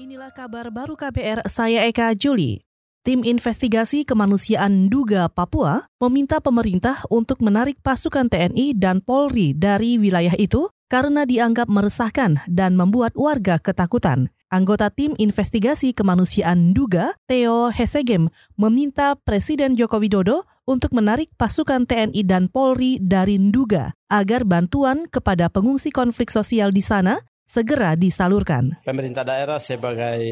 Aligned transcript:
Inilah 0.00 0.32
kabar 0.32 0.72
baru 0.72 0.96
KBR, 0.96 1.44
saya 1.44 1.84
Eka 1.84 2.16
Juli. 2.16 2.64
Tim 3.04 3.20
investigasi 3.20 4.08
kemanusiaan 4.08 4.88
Duga 4.88 5.28
Papua 5.28 5.92
meminta 6.00 6.40
pemerintah 6.40 7.04
untuk 7.12 7.44
menarik 7.44 7.76
pasukan 7.84 8.32
TNI 8.32 8.72
dan 8.80 9.04
Polri 9.04 9.52
dari 9.52 10.00
wilayah 10.00 10.32
itu 10.40 10.72
karena 10.88 11.28
dianggap 11.28 11.68
meresahkan 11.68 12.40
dan 12.48 12.80
membuat 12.80 13.12
warga 13.12 13.60
ketakutan. 13.60 14.32
Anggota 14.48 14.88
tim 14.88 15.12
investigasi 15.20 15.92
kemanusiaan 15.92 16.72
Duga, 16.72 17.12
Theo 17.28 17.68
Hesegem, 17.68 18.32
meminta 18.56 19.20
Presiden 19.20 19.76
Joko 19.76 20.00
Widodo 20.00 20.48
untuk 20.64 20.96
menarik 20.96 21.28
pasukan 21.36 21.84
TNI 21.84 22.24
dan 22.24 22.48
Polri 22.48 22.96
dari 23.04 23.36
Nduga 23.36 23.92
agar 24.08 24.48
bantuan 24.48 25.04
kepada 25.12 25.52
pengungsi 25.52 25.92
konflik 25.92 26.32
sosial 26.32 26.72
di 26.72 26.80
sana 26.80 27.20
segera 27.50 27.98
disalurkan. 27.98 28.78
Pemerintah 28.86 29.26
daerah 29.26 29.58
sebagai 29.58 30.22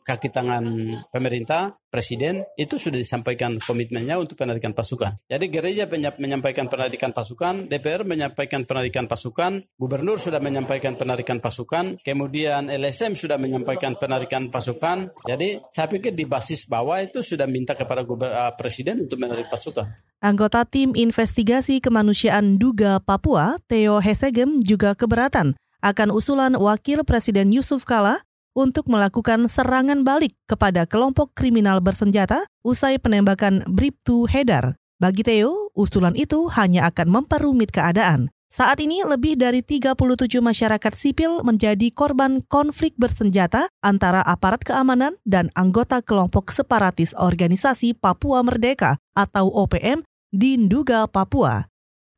kaki 0.00 0.32
tangan 0.32 0.64
pemerintah, 1.12 1.76
presiden, 1.92 2.40
itu 2.56 2.80
sudah 2.80 2.96
disampaikan 2.96 3.60
komitmennya 3.60 4.16
untuk 4.16 4.40
penarikan 4.40 4.72
pasukan. 4.72 5.12
Jadi 5.28 5.52
gereja 5.52 5.84
menyampaikan 6.16 6.72
penarikan 6.72 7.12
pasukan, 7.12 7.68
DPR 7.68 8.08
menyampaikan 8.08 8.64
penarikan 8.64 9.04
pasukan, 9.04 9.60
gubernur 9.76 10.16
sudah 10.16 10.40
menyampaikan 10.40 10.96
penarikan 10.96 11.44
pasukan, 11.44 12.00
kemudian 12.00 12.72
LSM 12.72 13.12
sudah 13.12 13.36
menyampaikan 13.36 13.92
penarikan 14.00 14.48
pasukan. 14.48 15.12
Jadi 15.28 15.60
saya 15.68 15.92
pikir 15.92 16.16
di 16.16 16.24
basis 16.24 16.64
bawah 16.64 17.04
itu 17.04 17.20
sudah 17.20 17.44
minta 17.44 17.76
kepada 17.76 18.00
uh, 18.00 18.52
presiden 18.56 19.04
untuk 19.04 19.20
menarik 19.20 19.52
pasukan. 19.52 19.84
Anggota 20.22 20.64
tim 20.64 20.94
investigasi 20.96 21.82
kemanusiaan 21.82 22.56
Duga 22.56 23.02
Papua, 23.02 23.58
Theo 23.66 23.98
Hesegem 23.98 24.62
juga 24.62 24.94
keberatan 24.96 25.58
akan 25.82 26.14
usulan 26.14 26.54
Wakil 26.54 27.02
Presiden 27.02 27.50
Yusuf 27.50 27.82
Kala 27.82 28.22
untuk 28.54 28.88
melakukan 28.88 29.50
serangan 29.50 30.06
balik 30.06 30.38
kepada 30.46 30.86
kelompok 30.86 31.34
kriminal 31.34 31.82
bersenjata 31.82 32.46
usai 32.62 33.02
penembakan 33.02 33.66
Bribtu 33.66 34.24
Hedar. 34.30 34.78
Bagi 35.02 35.26
Theo, 35.26 35.74
usulan 35.74 36.14
itu 36.14 36.46
hanya 36.54 36.86
akan 36.86 37.10
memperumit 37.10 37.74
keadaan. 37.74 38.30
Saat 38.52 38.84
ini 38.84 39.00
lebih 39.00 39.40
dari 39.40 39.64
37 39.64 39.96
masyarakat 40.44 40.92
sipil 40.92 41.40
menjadi 41.40 41.88
korban 41.88 42.44
konflik 42.52 42.92
bersenjata 43.00 43.72
antara 43.80 44.20
aparat 44.20 44.60
keamanan 44.60 45.16
dan 45.24 45.48
anggota 45.56 46.04
kelompok 46.04 46.52
separatis 46.52 47.16
Organisasi 47.16 47.96
Papua 47.96 48.44
Merdeka 48.44 49.00
atau 49.16 49.48
OPM 49.48 50.04
di 50.28 50.60
Nduga, 50.60 51.08
Papua. 51.08 51.64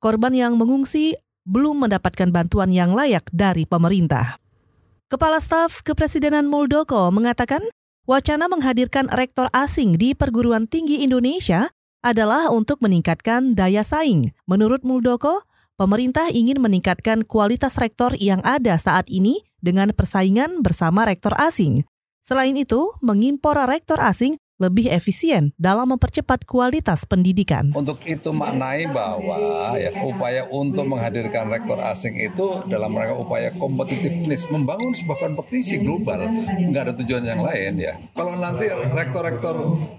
Korban 0.03 0.34
yang 0.34 0.59
mengungsi 0.59 1.15
belum 1.45 1.89
mendapatkan 1.89 2.28
bantuan 2.33 2.73
yang 2.73 2.97
layak 2.97 3.28
dari 3.33 3.64
pemerintah. 3.69 4.41
Kepala 5.12 5.39
Staf 5.39 5.84
Kepresidenan 5.84 6.48
Muldoko 6.48 7.12
mengatakan 7.12 7.62
wacana 8.09 8.48
menghadirkan 8.48 9.09
rektor 9.12 9.47
asing 9.53 9.97
di 10.00 10.17
perguruan 10.17 10.65
tinggi 10.67 11.05
Indonesia 11.05 11.69
adalah 12.05 12.53
untuk 12.53 12.81
meningkatkan 12.84 13.56
daya 13.56 13.81
saing. 13.81 14.33
Menurut 14.45 14.84
Muldoko, 14.84 15.45
pemerintah 15.81 16.28
ingin 16.28 16.61
meningkatkan 16.61 17.25
kualitas 17.25 17.81
rektor 17.81 18.12
yang 18.20 18.45
ada 18.45 18.77
saat 18.77 19.09
ini 19.09 19.41
dengan 19.65 19.92
persaingan 19.97 20.61
bersama 20.61 21.09
rektor 21.09 21.33
asing. 21.41 21.89
Selain 22.25 22.56
itu, 22.56 22.92
mengimpor 23.00 23.56
rektor 23.69 24.00
asing 24.00 24.37
lebih 24.62 24.86
efisien 24.86 25.50
dalam 25.58 25.91
mempercepat 25.91 26.47
kualitas 26.47 27.02
pendidikan. 27.05 27.74
Untuk 27.74 27.98
itu 28.06 28.30
maknai 28.30 28.86
bahwa 28.86 29.74
ya 29.74 29.91
upaya 30.06 30.47
untuk 30.47 30.86
menghadirkan 30.86 31.50
rektor 31.50 31.74
asing 31.83 32.14
itu 32.22 32.62
dalam 32.70 32.94
rangka 32.94 33.19
upaya 33.19 33.50
kompetitiveness, 33.58 34.47
membangun 34.50 34.94
sebuah 34.94 35.19
kompetisi 35.27 35.82
global, 35.82 36.22
nggak 36.70 36.82
ada 36.86 36.94
tujuan 37.02 37.25
yang 37.27 37.42
lain 37.42 37.72
ya. 37.82 37.98
Kalau 38.14 38.38
nanti 38.38 38.70
rektor-rektor 38.70 39.56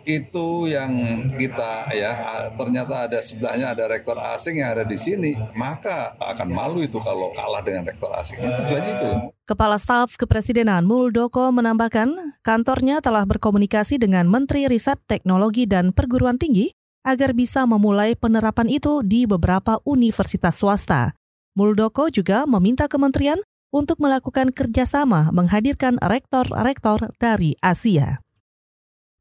itu 0.07 0.71
yang 0.71 0.91
kita 1.35 1.91
ya 1.91 2.11
ternyata 2.55 3.11
ada 3.11 3.19
sebelahnya 3.19 3.75
ada 3.75 3.91
rektor 3.91 4.15
asing 4.15 4.63
yang 4.63 4.71
ada 4.71 4.87
di 4.87 4.95
sini, 4.95 5.35
maka 5.55 6.15
akan 6.15 6.47
malu 6.47 6.79
itu 6.79 6.95
kalau 7.03 7.35
kalah 7.35 7.59
dengan 7.59 7.91
rektor 7.91 8.11
asing. 8.15 8.39
Tujuannya 8.39 8.91
itu. 9.03 9.11
Kepala 9.45 9.77
Staf 9.77 10.17
Kepresidenan 10.17 10.89
Muldoko 10.89 11.53
menambahkan, 11.53 12.34
kantornya 12.45 13.01
telah 13.01 13.25
berkomunikasi 13.25 13.97
dengan 13.97 14.29
Menteri 14.29 14.69
Riset 14.69 15.01
Teknologi 15.09 15.65
dan 15.65 15.89
Perguruan 15.89 16.37
Tinggi 16.37 16.69
agar 17.01 17.33
bisa 17.33 17.65
memulai 17.65 18.13
penerapan 18.13 18.69
itu 18.69 19.01
di 19.01 19.25
beberapa 19.25 19.81
universitas 19.81 20.61
swasta. 20.61 21.17
Muldoko 21.57 22.13
juga 22.13 22.45
meminta 22.45 22.85
kementerian 22.85 23.41
untuk 23.73 23.97
melakukan 23.97 24.53
kerjasama 24.53 25.33
menghadirkan 25.33 25.97
rektor-rektor 25.99 27.09
dari 27.17 27.57
Asia. 27.65 28.21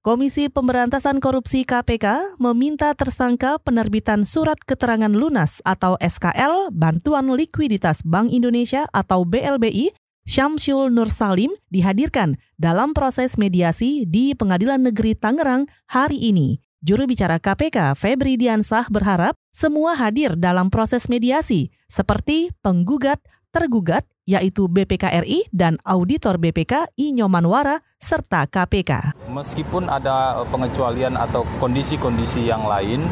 Komisi 0.05 0.53
Pemberantasan 0.53 1.17
Korupsi 1.17 1.65
KPK 1.65 2.37
meminta 2.37 2.93
tersangka 2.93 3.57
penerbitan 3.57 4.29
surat 4.29 4.61
keterangan 4.61 5.09
lunas 5.09 5.65
atau 5.65 5.97
SKL 5.97 6.69
Bantuan 6.77 7.33
Likuiditas 7.33 8.05
Bank 8.05 8.29
Indonesia 8.29 8.85
atau 8.93 9.25
BLBI 9.25 9.97
Syamsul 10.25 10.89
Nur 10.89 11.13
Salim 11.13 11.53
dihadirkan 11.69 12.41
dalam 12.57 12.97
proses 12.97 13.37
mediasi 13.37 14.09
di 14.09 14.33
Pengadilan 14.33 14.81
Negeri 14.81 15.13
Tangerang 15.13 15.69
hari 15.85 16.17
ini. 16.17 16.65
Juru 16.81 17.05
bicara 17.05 17.37
KPK 17.37 17.93
Febri 17.93 18.41
Diansah 18.41 18.89
berharap 18.89 19.37
semua 19.53 19.93
hadir 19.93 20.33
dalam 20.41 20.73
proses 20.73 21.13
mediasi 21.13 21.69
seperti 21.93 22.57
penggugat, 22.65 23.21
tergugat, 23.53 24.09
yaitu 24.25 24.65
BPKRI 24.65 25.53
dan 25.53 25.77
auditor 25.85 26.41
BPK 26.41 26.89
Inyomanwara 26.97 27.85
serta 28.01 28.49
KPK. 28.49 29.13
Meskipun 29.29 29.93
ada 29.93 30.41
pengecualian 30.49 31.21
atau 31.21 31.45
kondisi-kondisi 31.61 32.49
yang 32.49 32.65
lain, 32.65 33.05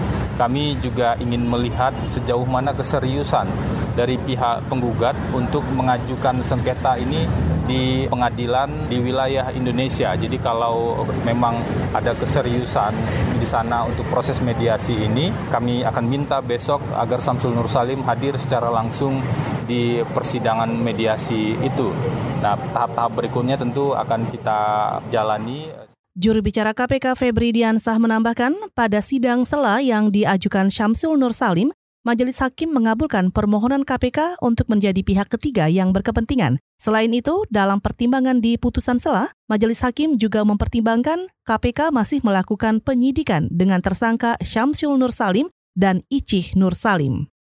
kami 0.42 0.74
juga 0.82 1.14
ingin 1.22 1.46
melihat 1.46 1.94
sejauh 2.02 2.42
mana 2.42 2.74
keseriusan 2.74 3.46
dari 3.94 4.18
pihak 4.18 4.66
penggugat 4.66 5.14
untuk 5.30 5.62
mengajukan 5.70 6.42
sengketa 6.42 6.98
ini 6.98 7.30
di 7.62 8.10
pengadilan 8.10 8.90
di 8.90 8.98
wilayah 8.98 9.54
Indonesia. 9.54 10.10
Jadi 10.18 10.42
kalau 10.42 11.06
memang 11.22 11.62
ada 11.94 12.10
keseriusan 12.18 12.90
di 13.38 13.46
sana 13.46 13.86
untuk 13.86 14.02
proses 14.10 14.42
mediasi 14.42 14.98
ini, 14.98 15.30
kami 15.46 15.86
akan 15.86 16.04
minta 16.10 16.42
besok 16.42 16.82
agar 16.98 17.22
Samsul 17.22 17.54
Nur 17.54 17.70
Salim 17.70 18.02
hadir 18.02 18.34
secara 18.34 18.66
langsung 18.66 19.22
di 19.62 20.02
persidangan 20.02 20.74
mediasi 20.74 21.54
itu. 21.62 21.94
Nah, 22.42 22.58
tahap-tahap 22.74 23.14
berikutnya 23.14 23.54
tentu 23.54 23.94
akan 23.94 24.26
kita 24.34 24.60
jalani. 25.06 25.70
Juru 26.12 26.44
bicara 26.44 26.76
KPK 26.76 27.16
Febri 27.16 27.56
Diansah 27.56 27.96
menambahkan, 27.96 28.52
pada 28.76 29.00
sidang 29.00 29.48
sela 29.48 29.80
yang 29.80 30.12
diajukan 30.12 30.68
Syamsul 30.68 31.16
Nur 31.16 31.32
Salim, 31.32 31.72
Majelis 32.04 32.36
Hakim 32.36 32.68
mengabulkan 32.68 33.32
permohonan 33.32 33.80
KPK 33.80 34.36
untuk 34.44 34.68
menjadi 34.68 35.00
pihak 35.00 35.32
ketiga 35.32 35.72
yang 35.72 35.88
berkepentingan. 35.96 36.60
Selain 36.76 37.08
itu, 37.16 37.48
dalam 37.48 37.80
pertimbangan 37.80 38.44
di 38.44 38.60
putusan 38.60 39.00
sela, 39.00 39.32
Majelis 39.48 39.80
Hakim 39.80 40.20
juga 40.20 40.44
mempertimbangkan 40.44 41.32
KPK 41.48 41.88
masih 41.88 42.20
melakukan 42.20 42.84
penyidikan 42.84 43.48
dengan 43.48 43.80
tersangka 43.80 44.36
Syamsul 44.44 45.00
Nur 45.00 45.16
Salim 45.16 45.48
dan 45.72 46.04
Icih 46.12 46.52
Nur 46.60 46.76
Salim. 46.76 47.32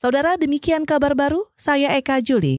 Saudara, 0.00 0.40
demikian 0.40 0.88
kabar 0.88 1.12
baru. 1.12 1.44
Saya 1.60 1.92
Eka 2.00 2.24
Juli. 2.24 2.56